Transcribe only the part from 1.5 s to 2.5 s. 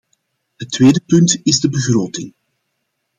de begroting.